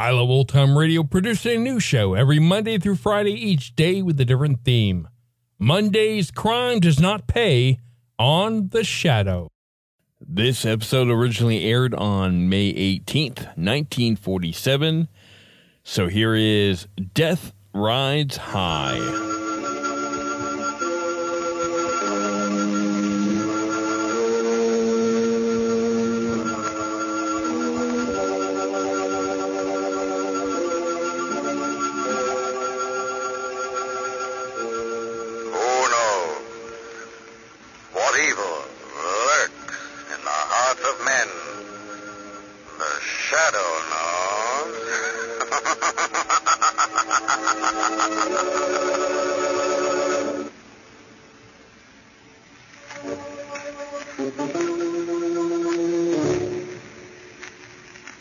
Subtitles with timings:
[0.00, 4.00] I Love Old Time Radio produces a new show every Monday through Friday, each day
[4.00, 5.06] with a different theme.
[5.58, 7.80] Monday's Crime Does Not Pay
[8.18, 9.50] on The Shadow.
[10.18, 15.08] This episode originally aired on May 18th, 1947.
[15.84, 19.39] So here is Death Rides High.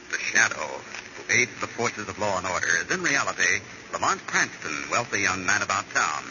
[0.10, 3.62] The shadow who aids the forces of law and order is in reality
[3.94, 6.24] Lamont Cranston, wealthy young man about town.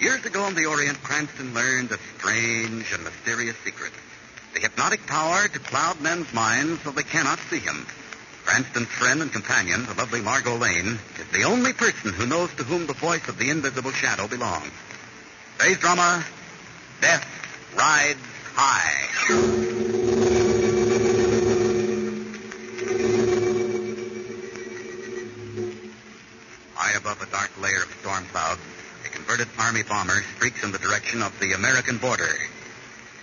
[0.00, 3.92] Years ago in the Orient, Cranston learned a strange and mysterious secret.
[4.54, 7.86] The hypnotic power to cloud men's minds so they cannot see him.
[8.52, 12.64] Cranston's friend and companion, the lovely Margot Lane, is the only person who knows to
[12.64, 14.70] whom the voice of the invisible shadow belongs.
[15.56, 16.22] Today's drama,
[17.00, 17.26] Death
[17.74, 18.20] Rides
[18.52, 19.08] High.
[26.74, 28.60] High above a dark layer of storm clouds,
[29.06, 32.28] a converted army bomber streaks in the direction of the American border.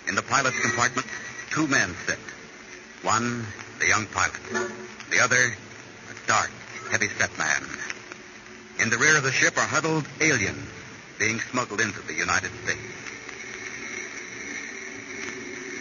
[0.08, 1.06] In the pilot's compartment,
[1.50, 2.18] two men sit.
[3.02, 3.46] One,
[3.78, 4.89] the young pilot.
[5.10, 6.50] The other, a dark,
[6.90, 7.62] heavy-set man.
[8.80, 10.68] In the rear of the ship are huddled aliens
[11.18, 12.80] being smuggled into the United States.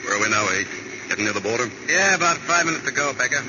[0.04, 0.68] Where are we now, Ace?
[1.08, 1.72] Getting near the border?
[1.88, 3.42] Yeah, about five minutes to go, Becker.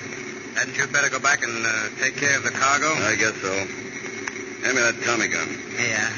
[0.54, 2.86] Hadn't you better go back and uh, take care of the cargo?
[2.86, 3.50] I guess so.
[3.50, 5.48] Hand me that Tommy gun.
[5.80, 6.12] Yeah.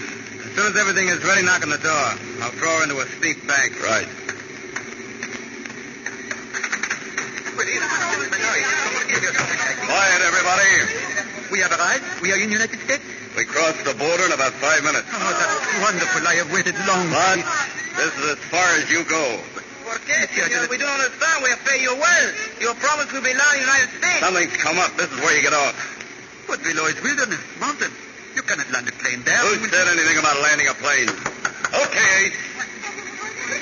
[0.45, 2.09] As soon as everything is ready, knock on the door.
[2.43, 3.81] I'll throw her into a steep bank.
[3.83, 4.09] Right.
[9.43, 10.73] Quiet, everybody.
[11.51, 12.05] We have arrived.
[12.23, 13.05] We are in United States.
[13.37, 15.09] We crossed the border in about five minutes.
[15.09, 16.21] Oh, that's wonderful.
[16.29, 17.11] I have waited long.
[17.11, 17.45] But
[17.97, 19.41] this is as far as you go.
[19.99, 20.49] Okay, sir.
[20.71, 21.43] We don't understand.
[21.45, 22.27] We have paid you well.
[22.61, 24.21] Your promise will be now in the United States.
[24.21, 24.97] Something's come up.
[24.97, 25.75] This is where you get off.
[26.47, 27.93] But below is wilderness, mountain.
[28.35, 29.37] You cannot land a plane there.
[29.45, 31.09] Who said anything about landing a plane?
[31.09, 32.37] Okay, Ace.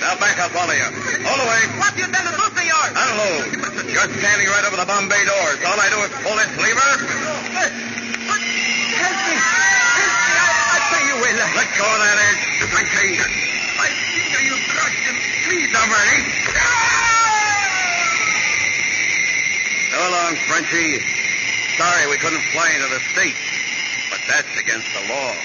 [0.01, 0.89] Now back up, all of you.
[1.29, 1.61] All the way.
[1.77, 2.87] What you done to do, senor?
[2.97, 3.85] Unload.
[3.85, 5.61] You're standing right over the bomb bay doors.
[5.69, 6.93] All I do is pull this lever.
[7.21, 7.69] Help me.
[8.97, 9.37] Help me.
[9.37, 11.37] I, pay you well.
[11.53, 12.45] Let go of that edge.
[12.65, 13.13] I say.
[13.13, 15.17] I see you crushed him.
[15.45, 16.21] Please, I'm ready.
[19.93, 20.97] So long, Frenchie.
[21.77, 23.37] Sorry we couldn't fly into the States,
[24.09, 25.37] but that's against the law.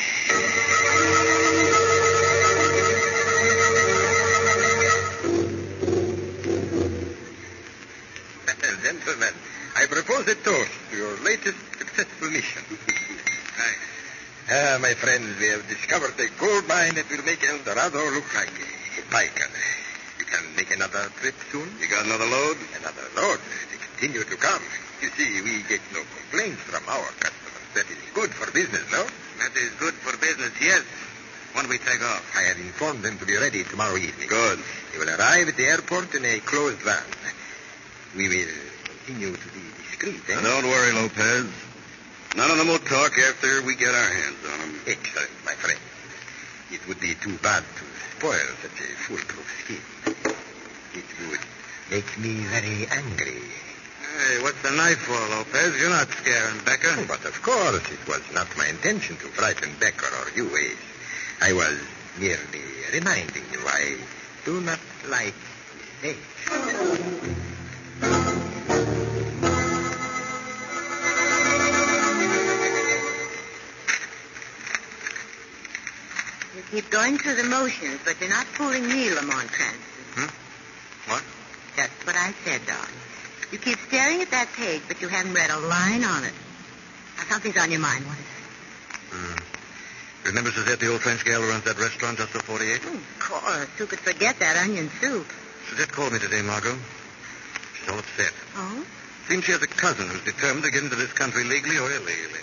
[9.75, 12.63] I propose a toast to your latest successful mission.
[14.47, 18.29] Ah, my friends, we have discovered a gold mine that will make El Dorado look
[18.37, 19.49] like a piker.
[20.19, 21.65] You can make another trip soon?
[21.81, 22.57] You got another load?
[22.77, 23.39] Another load.
[23.73, 24.61] They continue to come.
[25.01, 27.65] You see, we get no complaints from our customers.
[27.73, 29.01] That is good for business, no?
[29.41, 30.85] That is good for business, yes.
[31.53, 32.21] When we take off.
[32.37, 34.29] I have informed them to be ready tomorrow evening.
[34.29, 34.59] Good.
[34.93, 37.01] They will arrive at the airport in a closed van.
[38.15, 38.64] We will
[39.05, 40.41] continue to be discreet, eh?
[40.41, 41.45] Now, don't worry, Lopez.
[42.35, 44.79] None of them will talk after we get our hands on them.
[44.87, 45.79] Excellent, my friend.
[46.71, 47.85] It would be too bad to
[48.17, 50.15] spoil such a foolproof scheme.
[50.95, 51.39] It would
[51.91, 53.41] make me very angry.
[54.17, 55.79] Hey, what's the knife for, Lopez?
[55.79, 56.95] You're not scaring Becker.
[56.97, 60.77] Oh, but of course, it was not my intention to frighten Becker or you, Ace.
[61.41, 61.77] I was
[62.17, 63.97] merely reminding you I
[64.45, 64.79] do not
[65.09, 65.35] like
[66.01, 67.24] mistakes.
[76.95, 79.83] Going through the motions, but you're not fooling me, Lamont Cranston.
[80.15, 81.11] Hmm?
[81.11, 81.23] What?
[81.75, 82.87] Just what I said, Don.
[83.51, 86.31] You keep staring at that page, but you haven't read a line on it.
[87.17, 88.05] Now, something's on your mind.
[88.05, 89.11] What is it?
[89.11, 90.27] Hmm.
[90.27, 92.79] Remember Suzette, the old French gal who runs that restaurant just off 48?
[92.85, 93.69] Oh, of course.
[93.77, 95.27] Who could forget that onion soup?
[95.67, 96.79] Suzette called me today, Margot.
[97.75, 98.31] She's all upset.
[98.55, 98.85] Oh?
[99.27, 102.39] Seems she has a cousin who's determined to get into this country legally or illegally.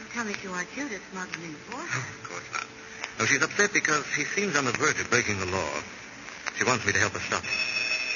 [0.00, 2.23] Don't tell me she wants you to smuggle in for her.
[3.18, 3.40] Of course not.
[3.40, 5.70] No, she's upset because he seems on the verge of breaking the law.
[6.58, 7.50] She wants me to help her stop it.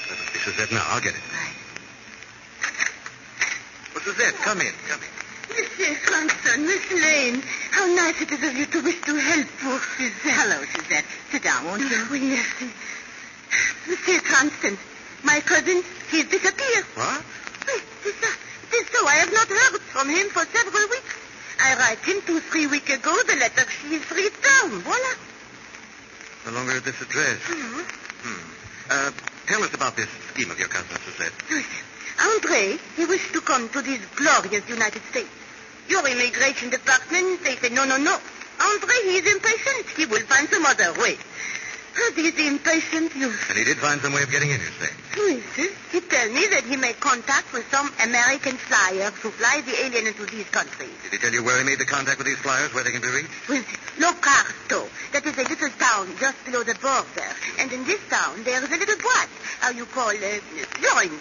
[0.09, 0.85] That must be Suzette now.
[0.89, 1.21] I'll get it.
[1.33, 1.55] Right.
[3.95, 4.73] Well, Suzette, come in.
[4.89, 5.09] Come in.
[5.49, 9.81] Monsieur Cranston, Miss Lane, how nice it is of you to wish to help poor
[9.97, 10.35] Suzette.
[10.35, 11.05] Hello, Suzette.
[11.31, 11.89] Sit down, won't you?
[11.91, 12.47] Oh, yes.
[13.89, 14.77] Monsieur Cranston,
[15.25, 16.85] my cousin, he's disappeared.
[16.94, 17.25] What?
[17.62, 19.06] It is, it is so.
[19.06, 21.18] I have not heard from him for several weeks.
[21.60, 24.82] I write him two, three weeks ago the letter she is returned.
[24.82, 25.14] Voila.
[26.46, 27.38] No longer at this address.
[27.40, 27.84] Mhm.
[28.22, 28.50] Hmm.
[28.90, 29.10] Uh,
[29.46, 31.32] tell us about this scheme of your cousin, Suzette.
[31.50, 31.84] Listen,
[32.20, 35.28] Andre, he wished to come to these glorious United States.
[35.88, 38.19] Your immigration department, they say no, no, no.
[38.60, 39.87] Andre, he is impatient.
[39.96, 41.16] He will find some other way.
[42.00, 43.47] Oh, these impatient youth.
[43.49, 44.93] And he did find some way of getting in, you say?
[45.19, 49.75] Yes, he tell me that he made contact with some American flyers who fly the
[49.85, 50.95] alien into these countries.
[51.03, 53.03] Did he tell you where he made the contact with these flyers, where they can
[53.03, 53.49] be reached?
[53.49, 53.67] With
[53.99, 54.87] Locarto.
[55.11, 57.31] That is a little town just below the border.
[57.59, 60.43] And in this town, there is a little boîte, how you call it,
[60.79, 61.19] joint,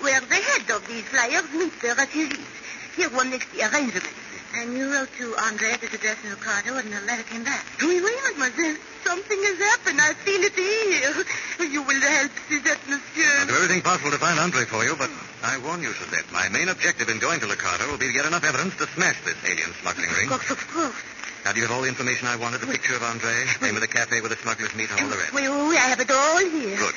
[0.00, 2.48] where the head of these flyers meet the refugees.
[2.96, 4.23] Here one makes the arrangements.
[4.56, 7.66] And you wrote to Andre at his address in Locarto, and the letter came back.
[7.82, 8.76] Oui, oui, mademoiselle.
[9.02, 10.00] Something has happened.
[10.00, 11.68] I feel it here.
[11.68, 13.34] You will help Suzette, monsieur.
[13.40, 15.10] I'll do everything possible to find Andre for you, but
[15.42, 18.26] I warn you, Suzette, my main objective in going to Locarno will be to get
[18.26, 20.30] enough evidence to smash this alien smuggling ring.
[20.30, 21.02] Of course, of course.
[21.44, 22.62] Now, do you have all the information I wanted?
[22.62, 25.16] The picture of Andre, name of the cafe where the smugglers meet, and all the
[25.16, 25.34] rest?
[25.34, 26.78] Oui, oui, I have it all here.
[26.78, 26.94] Good.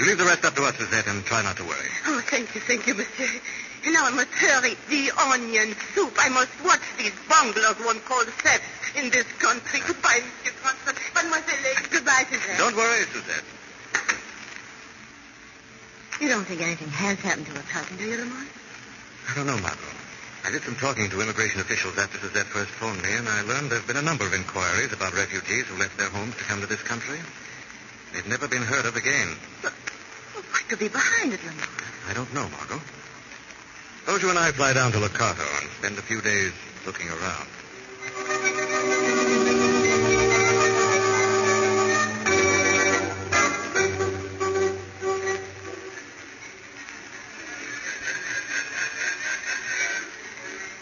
[0.00, 1.92] You leave the rest up to us, Suzette, and try not to worry.
[2.06, 3.28] Oh, thank you, thank you, monsieur.
[3.84, 4.72] And now I must hurry.
[4.88, 6.16] The onion soup.
[6.16, 9.80] I must watch these bunglers one calls thefts in this country.
[9.86, 10.96] Goodbye, Monsieur Cranston.
[11.12, 11.84] Mademoiselle.
[11.92, 12.56] Goodbye, Suzette.
[12.56, 13.44] Don't worry, Suzette.
[16.18, 18.48] You don't think anything has happened to her cousin, do you, Lamont?
[19.28, 19.84] I don't know, Margot.
[20.46, 23.68] I did some talking to immigration officials after Suzette first phoned me, and I learned
[23.68, 26.62] there have been a number of inquiries about refugees who left their homes to come
[26.62, 27.20] to this country.
[28.12, 29.36] They've never been heard of again.
[29.62, 29.72] But
[30.34, 31.68] what could be behind it, Lamont?
[32.08, 32.80] I don't know, Margot.
[34.00, 36.52] Suppose you and I fly down to Locato and spend a few days
[36.86, 37.48] looking around.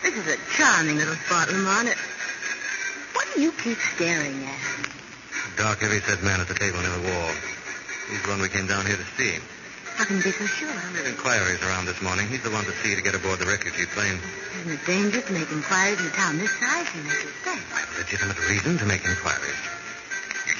[0.02, 1.94] This is a charming little spot, Lamont.
[3.12, 4.97] What do you keep staring at?
[5.58, 7.30] Dark, heavy-set man at the table near the wall.
[8.06, 9.42] He's the one we came down here to see.
[9.98, 10.70] How can you be so sure?
[10.70, 12.30] I Made inquiries around this morning.
[12.30, 14.22] He's the one to see to get aboard the refugee plane.
[14.62, 17.26] Isn't it dangerous to make inquiries in a town this size in this?
[17.42, 19.58] I have a legitimate reason to make inquiries.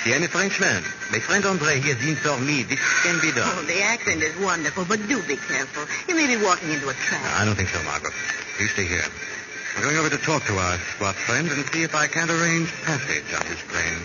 [0.03, 0.83] See, I'm a Frenchman.
[1.15, 3.47] My friend Andre, he has informed me this can be done.
[3.47, 5.87] Oh, the accent is wonderful, but do be careful.
[6.11, 7.23] You may be walking into a trap.
[7.39, 8.15] I don't think so, Margaret.
[8.59, 9.07] You stay here.
[9.77, 12.67] I'm going over to talk to our squat friend and see if I can't arrange
[12.83, 14.03] passage on his plane.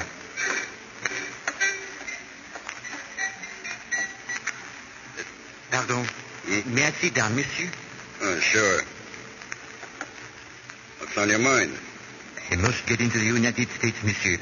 [5.73, 6.05] Pardon.
[6.67, 7.67] May I sit down, monsieur?
[8.21, 8.81] Oh, sure.
[10.99, 11.73] What's on your mind?
[12.51, 14.37] I must get into the United States, monsieur.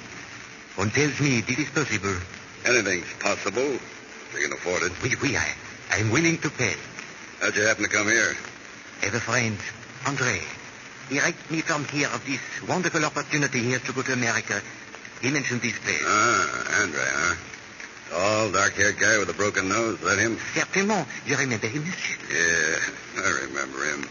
[0.75, 2.17] One tells me this is possible.
[2.65, 3.61] Anything's possible.
[3.61, 4.91] If you can afford it.
[5.01, 5.47] Oui, oui, I,
[5.91, 6.75] I'm willing to pay.
[7.39, 8.35] How'd you happen to come here?
[9.01, 9.57] I have a friend,
[10.05, 10.41] Andre.
[11.07, 14.61] He writes me from here of this wonderful opportunity he has to go to America.
[15.21, 16.03] He mentioned this place.
[16.03, 17.50] Ah, Andre, huh?
[18.12, 19.98] Tall, dark-haired guy with a broken nose.
[20.01, 20.38] That him?
[20.53, 22.18] Certainement, je remember him, monsieur.
[22.30, 24.10] Yeah, I remember him.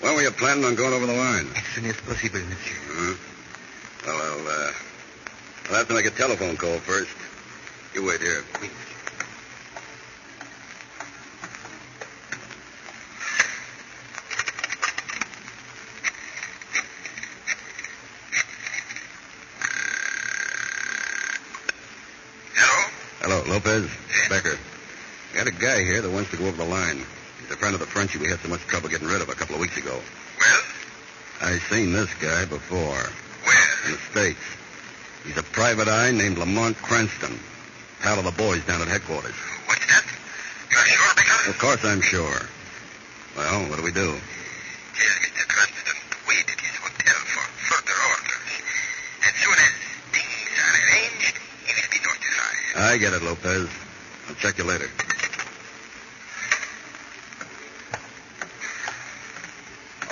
[0.00, 1.48] When were you planning on going over the line?
[1.56, 2.76] As soon as possible, monsieur.
[2.86, 3.14] Huh?
[4.06, 4.72] Well, I'll, uh,
[5.70, 7.10] I'll have to make a telephone call first.
[7.94, 8.44] You wait here.
[8.60, 8.68] Oui.
[22.54, 23.40] Hello?
[23.40, 23.90] Hello, Lopez.
[24.28, 24.58] Becker.
[25.84, 27.04] Here that wants to go over the line.
[27.40, 29.34] He's a friend of the Frenchie we had so much trouble getting rid of a
[29.34, 30.00] couple of weeks ago.
[30.40, 30.60] Well,
[31.42, 32.78] I seen this guy before.
[33.44, 33.68] where?
[33.84, 34.40] In the States.
[35.26, 37.38] He's a private eye named Lamont Cranston.
[38.00, 39.34] pal of the boys down at headquarters.
[39.66, 40.04] What's that?
[40.70, 41.50] You're sure, Becker?
[41.50, 42.40] Of course I'm sure.
[43.36, 44.08] Well, what do we do?
[44.08, 45.44] Tell Mr.
[45.48, 48.52] Cranston to wait at his hotel for further orders.
[49.20, 49.72] As soon as
[50.16, 51.36] things are arranged,
[51.66, 52.80] he will be notified.
[52.80, 53.68] I get it, Lopez.
[54.28, 54.88] I'll check you later.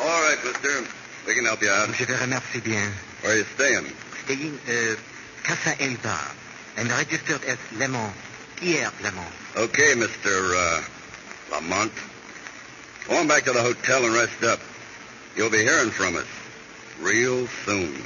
[0.01, 0.89] All right, mister.
[1.27, 1.95] We can help you out.
[1.95, 2.93] Je remercie bien.
[3.21, 3.87] Where are you staying?
[4.25, 4.97] Staying, uh,
[5.43, 6.35] Casa El Bar.
[6.77, 8.15] And registered as Lamont.
[8.57, 9.27] Pierre Lemon.
[9.57, 10.55] Okay, Mr.
[10.55, 10.83] Uh,
[11.51, 11.93] Lamont.
[13.09, 14.61] Go on back to the hotel and rest up.
[15.37, 16.27] You'll be hearing from us
[17.01, 18.03] real soon.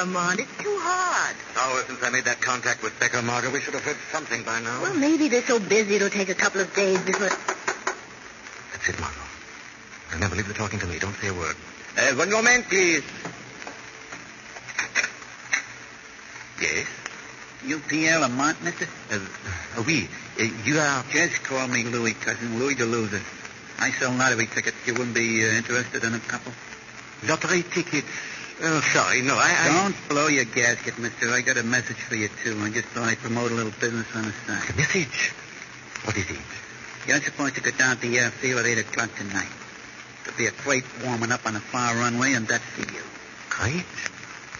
[0.00, 0.40] Lamont.
[0.40, 1.36] It's too hard.
[1.56, 3.50] Hours since I made that contact with Becker, Margot.
[3.50, 4.80] We should have heard something by now.
[4.80, 7.28] Well, maybe they're so busy it'll take a couple of days before...
[7.28, 9.20] That's it, Margot.
[10.12, 10.98] Remember, leave the talking to me.
[10.98, 11.54] Don't say a word.
[11.98, 13.04] Uh, one moment, please.
[16.60, 16.86] Yes?
[17.66, 18.86] You Pierre Lamont, mister?
[19.10, 19.20] Uh,
[19.76, 20.08] uh, oui.
[20.40, 21.04] Uh, you are...
[21.12, 23.20] Just call me Louis, cousin Louis the loser.
[23.78, 24.76] I sell lottery tickets.
[24.86, 26.52] You wouldn't be uh, interested in a couple?
[27.28, 28.08] Lottery tickets.
[28.62, 29.22] Oh, sorry.
[29.22, 29.54] No, I...
[29.58, 29.82] I...
[29.82, 31.30] Don't blow your gasket, mister.
[31.30, 32.58] I got a message for you, too.
[32.60, 34.76] I just thought I'd promote a little business on the A side.
[34.76, 35.32] message.
[36.04, 36.38] What is it?
[37.06, 39.48] You're supposed to go down to the airfield at 8 o'clock tonight.
[40.24, 43.02] There'll be a crate warming up on the far runway, and that's for you.
[43.48, 43.86] Kite?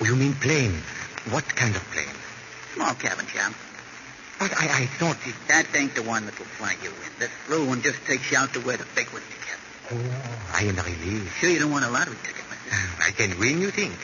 [0.01, 0.81] Oh, you mean plane?
[1.29, 2.17] What kind of plane?
[2.75, 3.53] Small cabin job.
[4.39, 5.35] But I, I thought it...
[5.49, 7.13] That ain't the one that'll fly you in.
[7.19, 9.61] This little one just takes you out to where the big ones together.
[9.93, 11.31] Oh, I am relieved.
[11.41, 12.41] Sure you don't want a lottery ticket?
[13.07, 13.95] I can win, you think?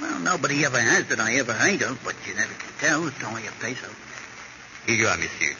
[0.00, 3.06] Well, nobody ever has that I ever heard of, but you never can tell.
[3.06, 3.88] It's only a peso.
[4.86, 5.54] Here you are, monsieur.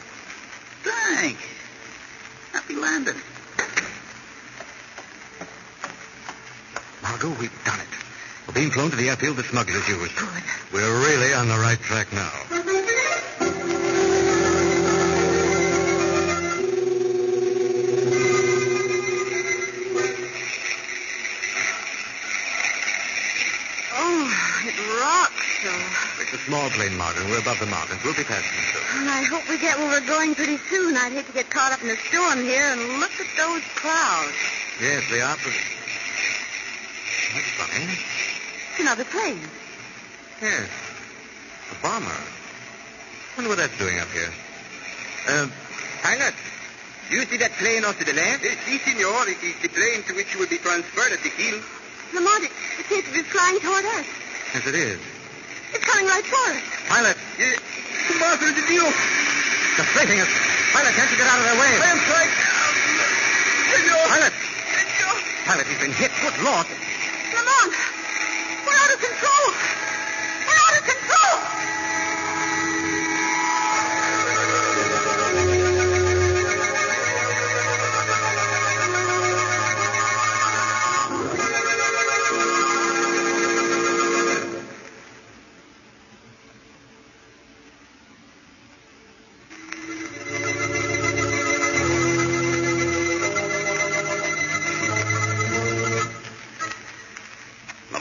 [0.83, 1.41] Thanks.
[2.51, 3.15] Happy landing.
[7.01, 7.87] Margot, we've done it.
[8.47, 10.11] We're being flown to the airfield that smugglers use.
[10.13, 10.43] Good.
[10.73, 12.31] We're really on the right track now.
[26.45, 27.25] It's a small plane, Margot.
[27.25, 28.03] We're above the mountains.
[28.03, 29.01] We'll be passing them soon.
[29.01, 30.95] And I hope we get where we're going pretty soon.
[30.95, 34.37] I'd hate to get caught up in a storm here and look at those clouds.
[34.79, 35.33] Yes, they are.
[35.41, 35.53] But...
[37.33, 37.97] That's funny.
[37.97, 39.41] It's another plane.
[40.39, 40.69] Yes.
[41.71, 42.13] A bomber.
[43.37, 44.29] Wonder what that's doing up here.
[45.27, 45.47] Uh,
[46.03, 46.35] pilot,
[47.09, 48.43] do you see that plane off to the left?
[48.43, 49.25] Yes, si, senor.
[49.25, 51.57] It is the plane to which you will be transferred at the hill.
[52.13, 54.05] Lamont, it, it seems to be flying toward us.
[54.53, 55.14] Yes, it is.
[55.75, 56.61] It's coming right for us.
[56.87, 57.59] Pilot, Yes.
[58.19, 58.87] Master, the deal.
[58.87, 60.31] they're strafing us.
[60.71, 61.71] Pilot, can't you get out of their way?
[61.75, 62.31] I am trying.
[63.75, 64.03] Senor.
[64.07, 65.15] Pilot, Senor.
[65.45, 66.11] pilot, he's been hit.
[66.21, 66.63] Good Lord.
[67.35, 67.73] Lamont,
[68.63, 69.45] we're out of control.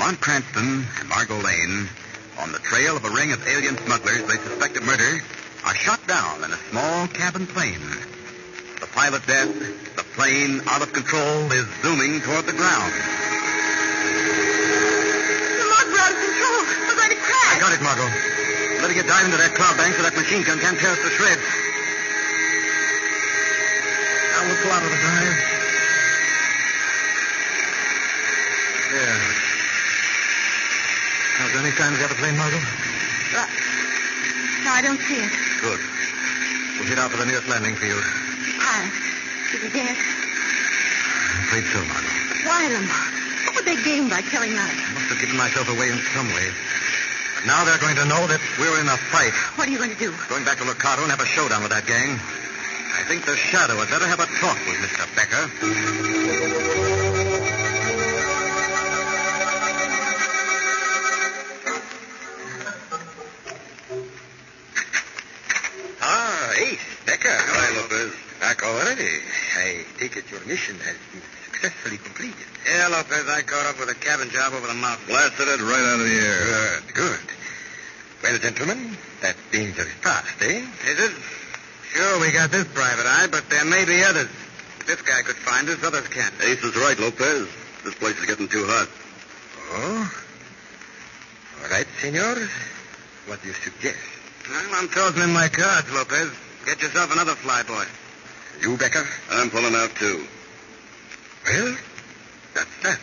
[0.04, 1.88] Lamont Cranston and Margot Lane,
[2.36, 5.24] on the trail of a ring of alien smugglers they suspect of murder,
[5.64, 7.80] are shot down in a small cabin plane.
[8.84, 12.92] The pilot dead, the plane out of control is zooming toward the ground.
[15.72, 16.60] Lamont, we're out of control.
[16.84, 17.56] We're going to crash.
[17.56, 18.04] I got it, Margot.
[18.84, 21.08] Better get dive into that cloud bank so that machine gun can't tear us to
[21.16, 21.48] shreds.
[24.36, 25.32] Now we'll pull out of the dive.
[28.92, 29.33] There.
[31.54, 32.58] There any sign of the other plane, Margot?
[32.58, 33.46] Uh,
[34.66, 35.30] no, I don't see it.
[35.62, 35.78] Good.
[36.74, 38.02] We'll head out for the nearest landing field.
[38.58, 38.90] Pilot,
[39.54, 39.94] is he dead?
[39.94, 42.10] I'm afraid so, Margot.
[42.42, 42.90] Why, Lamont?
[43.46, 44.66] What would they gain by killing us?
[44.66, 46.50] I must have given myself away in some way.
[47.38, 49.30] But now they're going to know that we're in a fight.
[49.54, 50.10] What are you going to do?
[50.26, 52.18] Going back to Locato and have a showdown with that gang.
[52.98, 55.06] I think the Shadow had better have a talk with Mr.
[55.14, 56.83] Becker.
[68.64, 69.08] Already.
[69.56, 72.46] I take it your mission has been successfully completed.
[72.66, 75.06] Yeah, Lopez, I caught up with a cabin job over the mountain.
[75.06, 76.40] Blasted it right out of the air.
[76.44, 77.26] Good, good.
[78.22, 80.64] Well, gentlemen, that dangerous task, eh?
[80.88, 81.12] Is it?
[81.92, 84.30] Sure, we got this private eye, but there may be others.
[84.86, 86.34] This guy could find us, others can't.
[86.42, 87.48] Ace is right, Lopez.
[87.84, 88.88] This place is getting too hot.
[89.72, 90.12] Oh?
[91.62, 92.48] All right, senor.
[93.26, 93.98] What do you suggest?
[94.48, 96.30] Well, I'm tossing in my cards, Lopez.
[96.66, 97.86] Get yourself another flyboy.
[98.62, 99.06] You, Becker?
[99.30, 100.26] I'm pulling out, too.
[101.46, 101.76] Well,
[102.54, 102.98] that's that.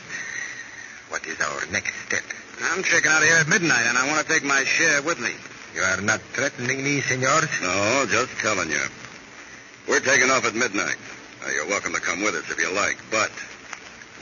[1.10, 2.24] What is our next step?
[2.64, 5.20] I'm checking out of here at midnight, and I want to take my share with
[5.20, 5.32] me.
[5.76, 7.42] You are not threatening me, senor?
[7.62, 8.84] No, just telling you.
[9.88, 10.98] We're taking off at midnight.
[11.42, 13.32] Now, you're welcome to come with us if you like, but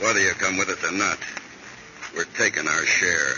[0.00, 1.18] whether you come with us or not,
[2.16, 3.34] we're taking our share.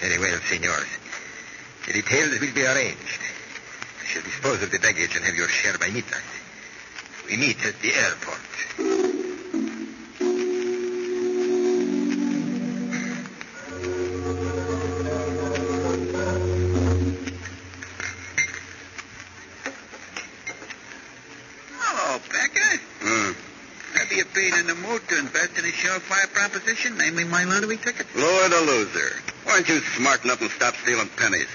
[0.00, 0.86] Very well, senors.
[1.86, 3.20] The details will be arranged.
[4.02, 6.22] I shall dispose of the baggage and have your share by midnight.
[7.28, 8.38] We meet at the airport.
[21.80, 22.80] Hello, Becker.
[23.00, 23.32] Hmm.
[23.98, 27.76] Have you been in the mood to invest in a surefire proposition, namely my lottery
[27.76, 28.06] ticket?
[28.14, 29.20] Lord a loser.
[29.42, 31.48] Why aren't you smart enough and stop stealing pennies?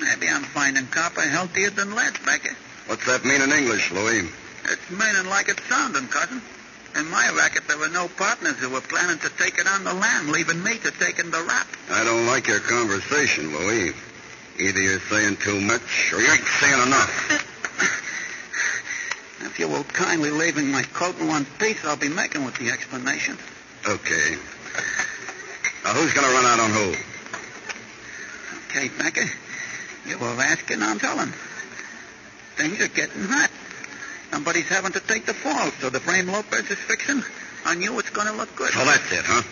[0.00, 2.56] Maybe I'm finding copper healthier than lead, Becker.
[2.86, 4.28] What's that mean in English, Louis?
[4.64, 6.42] It's meaning like it's sounding, cousin.
[6.96, 9.94] In my racket, there were no partners who were planning to take it on the
[9.94, 11.66] lam, leaving me to take in the rap.
[11.90, 13.92] I don't like your conversation, Louis.
[14.58, 17.54] Either you're saying too much or you ain't saying enough.
[19.40, 22.56] If you will kindly leave me my coat in one piece, I'll be making with
[22.58, 23.38] the explanation.
[23.86, 24.36] Okay.
[25.84, 26.94] Now, who's going to run out on who?
[28.66, 29.30] Okay, Becker.
[30.06, 31.32] You were asking, I'm telling.
[32.56, 33.50] Things are getting hot.
[34.30, 37.22] Somebody's having to take the fall, so the frame Lopez is fixing,
[37.64, 38.70] I knew it's going to look good.
[38.72, 39.42] So that's it, huh?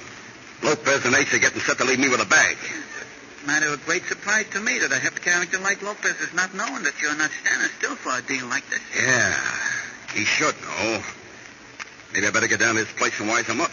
[0.63, 2.57] Lopez and Ace are getting set to leave me with a bag.
[3.47, 6.83] Matter of great surprise to me that a hip character like Lopez is not knowing
[6.83, 8.81] that you're not standing still for a deal like this.
[8.97, 9.37] Yeah,
[10.15, 11.03] he should know.
[12.13, 13.71] Maybe I better get down to his place and wise him up.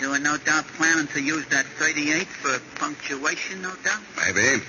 [0.00, 4.00] You were no doubt planning to use that 38 for punctuation, no doubt?
[4.16, 4.62] Maybe.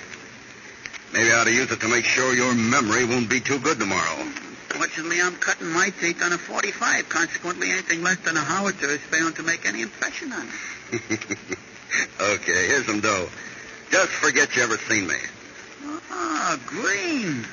[1.12, 3.78] Maybe I ought to use it to make sure your memory won't be too good
[3.78, 4.28] tomorrow.
[4.74, 7.08] Fortunately, I'm cutting my teeth on a 45.
[7.08, 10.52] Consequently, anything less than a howitzer is failing to make any impression on me.
[12.20, 13.28] okay, here's some dough.
[13.92, 15.14] Just forget you ever seen me.
[16.10, 17.46] Oh, Green.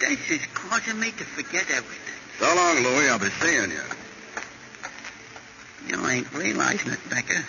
[0.00, 2.14] This is causing me to forget everything.
[2.40, 3.08] So long, Louis.
[3.08, 3.82] I'll be seeing you.
[5.86, 7.44] You ain't realizing it, Becker.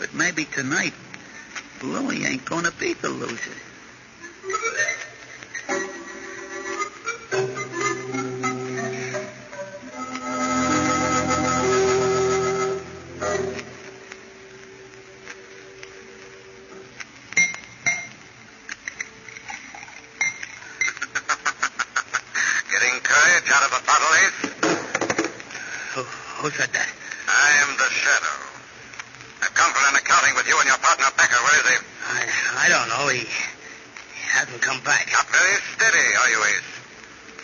[0.00, 0.94] But maybe tonight,
[1.80, 3.52] Louie ain't gonna be the loser.
[23.44, 24.40] Getting out of a bottle, Ace?
[25.92, 26.02] Who,
[26.40, 26.88] who said that?
[27.28, 28.36] I am the Shadow.
[29.44, 31.36] I've come for an accounting with you and your partner, Becker.
[31.44, 31.76] Where is he?
[31.76, 32.20] I,
[32.64, 33.04] I don't know.
[33.12, 35.12] He, he hasn't come back.
[35.12, 36.72] Not very steady, are you, Ace?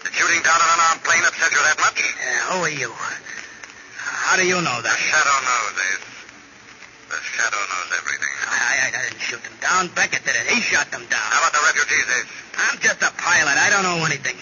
[0.09, 2.01] Did shooting down an unarmed plane upset you that much?
[2.01, 2.91] Uh, who are you?
[4.01, 4.97] How do you know that?
[4.97, 5.05] The?
[5.05, 6.09] Shadow knows, Ace.
[7.13, 8.35] The Shadow knows everything.
[8.49, 9.93] I, I, I didn't shoot them down.
[9.93, 10.49] Becker did it.
[10.49, 11.29] He shot them down.
[11.29, 12.31] How about the refugees, Ace?
[12.57, 13.61] I'm just a pilot.
[13.61, 14.41] I don't know anything.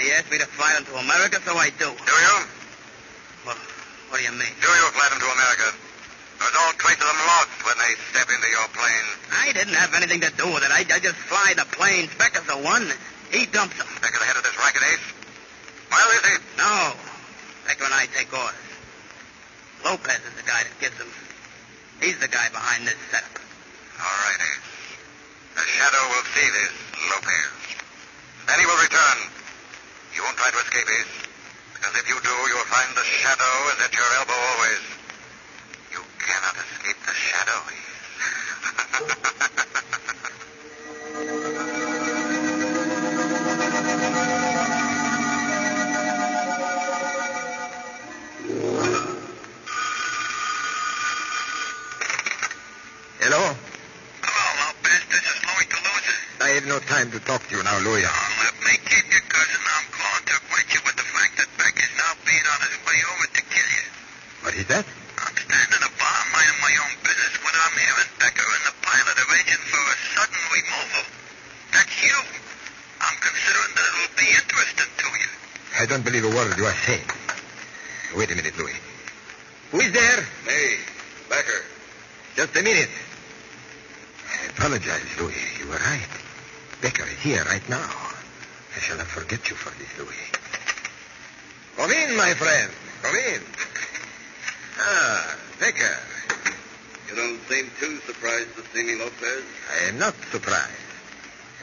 [0.00, 1.92] He asked me to fly them to America, so I do.
[1.92, 2.36] Do you?
[3.44, 3.60] Well,
[4.08, 4.54] what do you mean?
[4.64, 5.68] Do you fly them to America?
[6.40, 9.06] There's all trace of them lost when they step into your plane.
[9.28, 10.72] I didn't have anything to do with it.
[10.72, 12.08] I, I just fly the planes.
[12.16, 12.88] Becker's the one.
[13.28, 13.86] He dumps them.
[14.00, 14.96] Becker the head of this racket, eh?
[14.96, 15.06] Ace?
[15.92, 16.36] Where is he?
[16.56, 16.96] No.
[17.68, 18.56] Becker and I take orders.
[19.84, 21.12] Lopez is the guy that gives them.
[22.00, 23.36] He's the guy behind this setup.
[24.00, 24.64] All right, Ace.
[25.60, 26.72] The Shadow will see this,
[27.12, 27.52] Lopez.
[28.48, 29.39] Then he will return.
[30.20, 31.16] You won't try to escape, Ace.
[31.72, 34.84] Because if you do, you'll find the Shadow is at your elbow always.
[35.96, 37.60] You cannot escape the Shadow.
[53.20, 53.40] Hello?
[53.40, 53.56] Oh,
[54.26, 55.02] Hello, Lopez.
[55.12, 56.08] This is Louis Toulouse.
[56.40, 58.00] I have no time to talk to you now, Louis.
[58.04, 59.60] Oh, let me keep you, cousin.
[59.60, 62.98] I'm calling to acquaint you with the fact that Becker's now being on his way
[63.12, 63.86] over to kill you.
[64.40, 64.84] What is that?
[65.20, 69.16] I'm standing a bar minding my own business when I'm hearing Becker and the pilot
[69.20, 71.04] arranging for a sudden removal.
[71.76, 72.16] That's you.
[73.04, 75.30] I'm considering that it'll be interesting to you.
[75.80, 77.08] I don't believe a word you are saying.
[78.14, 78.76] Wait a minute, Louis.
[79.70, 80.18] Who is there?
[80.46, 80.76] Me,
[81.30, 81.64] Becker.
[82.36, 82.90] Just a minute.
[84.28, 85.40] I apologize, Louis.
[85.58, 86.12] You were right.
[86.82, 87.88] Becker is here right now.
[88.76, 90.28] I shall not forget you for this, Louis.
[91.78, 92.70] Come in, my friend.
[93.02, 93.40] Come in.
[94.82, 95.96] Ah, Vicar.
[97.08, 99.44] You don't seem too surprised to see me, Lopez.
[99.72, 100.72] I am not surprised.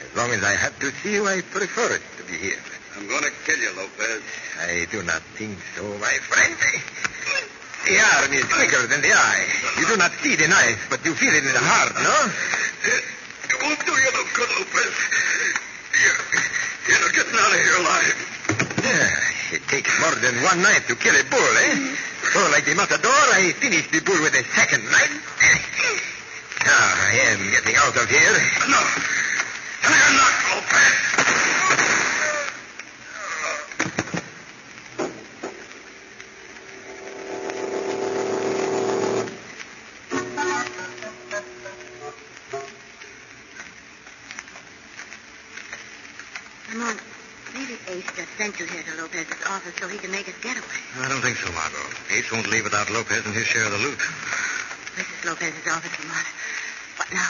[0.02, 2.62] As long as I have to see you, I prefer it to be here.
[2.98, 4.22] I'm going to kill you, Lopez.
[4.58, 6.50] I do not think so, my friend.
[7.86, 9.46] The arm is quicker than the eye.
[9.78, 12.10] You do not see the knife, but you feel it in the heart, no?
[13.54, 14.94] It won't do you no good, Lopez.
[15.94, 16.18] You're,
[16.90, 18.18] you're not getting out of here alive.
[18.82, 21.94] Yeah, it takes more than one knife to kill a bull, eh?
[22.34, 25.22] So, like the matador, I finish the bull with a second knife.
[26.66, 28.38] Now, I am getting out of here.
[28.66, 28.82] No.
[29.86, 32.17] You're not, Lopez.
[51.28, 52.16] Think so, Margot.
[52.16, 53.98] Ace won't leave without Lopez and his share of the loot.
[54.96, 56.24] This is Lopez's office, Lamont.
[56.96, 57.28] What now?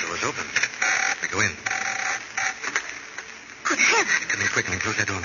[0.00, 0.48] The door's open.
[1.20, 1.52] We go in.
[3.64, 4.24] Good heavens!
[4.32, 5.20] Come in quickly and close that door.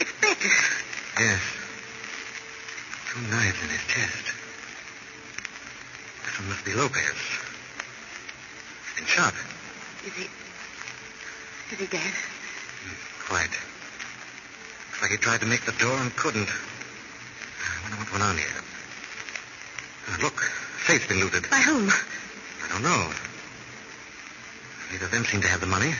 [0.00, 0.56] It's Baker.
[1.20, 1.42] Yes.
[3.12, 4.32] Two knives in his chest.
[6.24, 7.20] This one must be Lopez.
[8.96, 9.34] Been shot.
[10.06, 10.24] Is he...
[11.74, 12.00] Is he dead?
[12.08, 13.71] Hmm, quite.
[15.02, 16.48] Like he tried to make the door and couldn't.
[16.48, 18.62] I wonder what went on here.
[20.08, 20.40] Uh, look,
[20.86, 21.50] safe's been looted.
[21.50, 21.90] By whom?
[21.90, 23.10] I don't know.
[24.92, 25.92] Neither of them seem to have the money.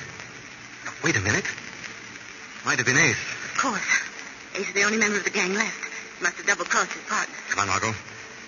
[1.03, 1.45] Wait a minute.
[2.65, 3.17] Might have been Ace.
[3.51, 3.83] Of course.
[4.55, 5.85] Ace is the only member of the gang left.
[6.19, 7.35] He must have double-crossed his partner.
[7.51, 7.95] Come on, Margot.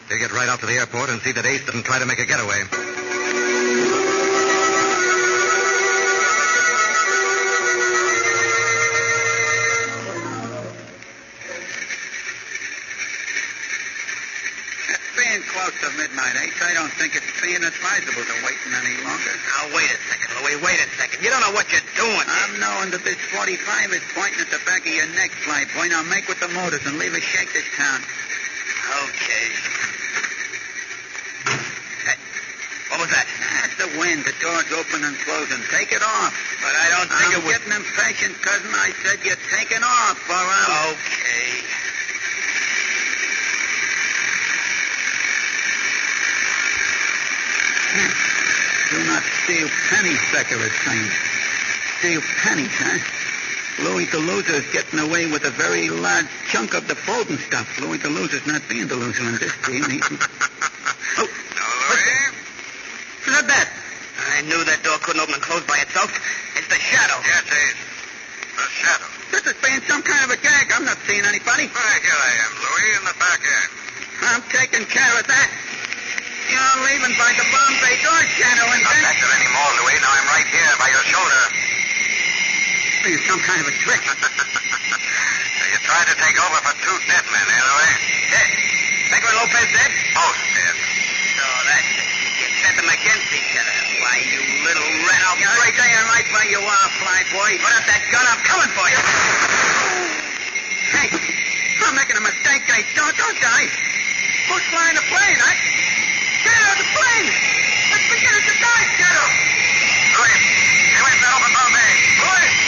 [0.09, 2.21] We'll get right out to the airport and see that Ace doesn't try to make
[2.21, 2.62] a getaway.
[16.14, 16.55] Midnight, Ace.
[16.62, 16.70] Eh?
[16.70, 19.35] I don't think it's being advisable to waiting any longer.
[19.35, 20.57] Now, wait a second, Louis.
[20.62, 21.18] Wait a second.
[21.22, 22.27] You don't know what you're doing.
[22.27, 23.59] I'm knowing that this 45
[23.90, 25.90] is pointing at the back of your neck, Fly Boy.
[25.90, 27.98] Now make with the motors and leave us shake this town.
[27.98, 29.46] Okay.
[32.07, 32.18] Hey,
[32.94, 33.27] what was that?
[33.27, 34.22] That's the wind.
[34.22, 35.62] The door's open and closing.
[35.74, 36.31] Take it off.
[36.62, 37.59] But I don't think I'm it was...
[37.59, 38.70] getting impatient, cousin.
[38.70, 40.94] I said you're taking off, or I'm...
[40.94, 41.34] Okay.
[48.94, 51.11] Do not steal pennies, Becker is saying.
[51.98, 53.02] Steal pennies, huh?
[53.83, 57.66] Louis the Loser's getting away with a very large chunk of the folding stuff.
[57.83, 59.83] Louis the Loser's not being the loser in this deal.
[59.90, 59.98] He...
[61.18, 61.26] Oh,
[63.26, 63.68] What's that?
[64.30, 66.14] I knew that door couldn't open and close by itself.
[66.54, 67.18] It's the shadow.
[67.26, 67.78] Yes, it is.
[68.54, 69.11] The shadow.
[69.35, 70.70] this is being some kind of a gag.
[70.70, 71.66] I'm not seeing anybody.
[71.66, 73.70] Why, here I am, Louis, in the back end.
[74.22, 75.63] I'm taking care of that.
[76.44, 79.33] You're leaving by the bomb bay door shadow and Not then...
[79.40, 79.98] anymore, Louis.
[80.00, 81.42] Now I'm right here by your shoulder.
[83.04, 84.02] Being some kind of a trick.
[85.64, 87.94] You tried to take over for two dead men, eh, Louis?
[88.30, 88.50] Dead.
[89.11, 89.90] And Lopez dead?
[90.14, 90.76] Both dead.
[91.35, 92.09] So that's it.
[92.38, 93.74] You set them against each other.
[93.98, 95.22] Why, you little rat.
[95.24, 97.50] I'll You're break staying right where you are, Fly Boy.
[97.59, 98.22] Put up that gun.
[98.22, 99.00] I'm coming for you.
[100.94, 102.90] Hey, I'm making a mistake, Ace.
[102.94, 103.68] Don't, don't die.
[104.46, 105.38] Who's flying the plane?
[105.42, 105.84] I...
[106.64, 107.29] Of the plane!
[107.92, 108.55] Let's begin at the!
[110.14, 110.40] Louis,
[110.88, 111.92] stay away from that open bomb bay.
[112.24, 112.63] Louis!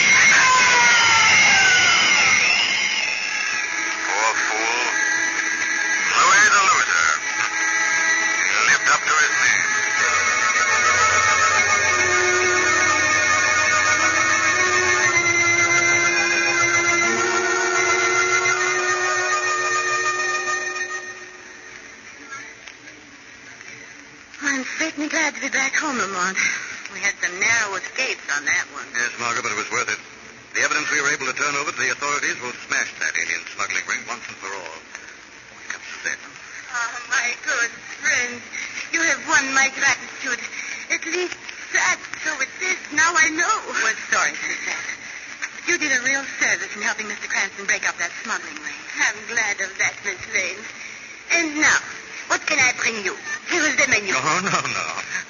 [25.87, 26.35] Home, Lamont.
[26.91, 28.83] We had some narrow escapes on that one.
[28.91, 29.95] Yes, Margaret, but it was worth it.
[30.51, 33.39] The evidence we were able to turn over to the authorities will smash that alien
[33.55, 34.79] smuggling ring once and for all.
[35.55, 36.19] Wake up, Suzette.
[36.19, 37.71] Oh, my good
[38.03, 38.35] friend.
[38.91, 40.43] You have won my gratitude.
[40.91, 41.39] At least
[41.71, 42.79] that, so it is.
[42.91, 43.55] Now I know.
[43.79, 44.83] What story is that?
[45.71, 47.31] You did a real service in helping Mr.
[47.31, 48.81] Cranston break up that smuggling ring.
[49.07, 50.59] I'm glad of that, Miss Lane.
[51.31, 51.79] And now,
[52.27, 53.15] what can I bring you?
[53.49, 54.13] Here is the menu.
[54.13, 54.87] No, no, no.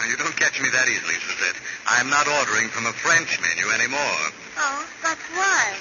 [0.10, 1.60] You don't catch me that easily, Suzette.
[1.88, 4.22] I'm not ordering from a French menu anymore.
[4.58, 5.76] Oh, but why?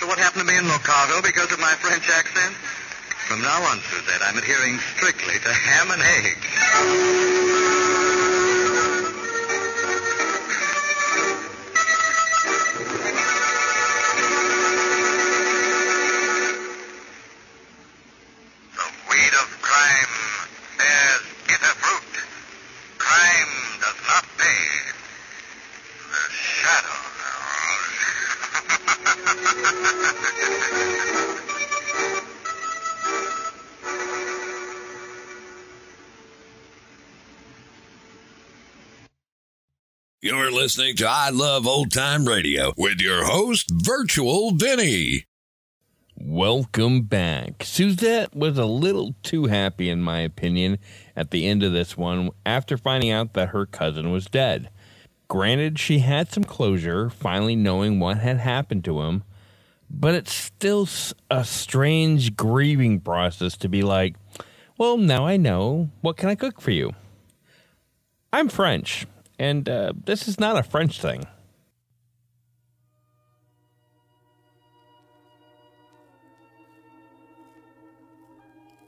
[0.00, 2.54] So what happened to me in Locarno because of my French accent?
[3.28, 7.41] From now on, Suzette, I'm adhering strictly to ham and eggs.
[40.62, 45.24] Listening to I Love Old Time Radio with your host, Virtual Vinny.
[46.16, 47.64] Welcome back.
[47.64, 50.78] Suzette was a little too happy, in my opinion,
[51.16, 54.70] at the end of this one after finding out that her cousin was dead.
[55.26, 59.24] Granted, she had some closure, finally knowing what had happened to him,
[59.90, 60.88] but it's still
[61.28, 64.14] a strange grieving process to be like,
[64.78, 65.90] well, now I know.
[66.02, 66.92] What can I cook for you?
[68.32, 69.08] I'm French,
[69.42, 71.26] and uh, this is not a French thing.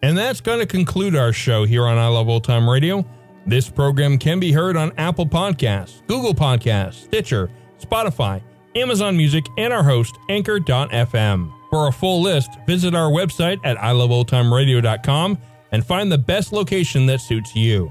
[0.01, 3.05] And that's going to conclude our show here on I Love Old Time Radio.
[3.47, 8.41] This program can be heard on Apple Podcasts, Google Podcasts, Stitcher, Spotify,
[8.77, 11.53] Amazon Music, and our host, Anchor.fm.
[11.71, 15.39] For a full list, visit our website at iloveoldtimeradio.com
[15.73, 17.91] and find the best location that suits you.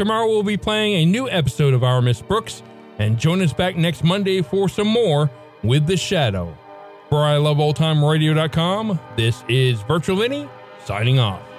[0.00, 2.62] Tomorrow we'll be playing a new episode of Our Miss Brooks,
[2.98, 5.30] and join us back next Monday for some more
[5.62, 6.56] with The Shadow.
[7.10, 10.48] For iloveoldtimeradio.com, this is Virtual Vinny
[10.86, 11.49] signing off.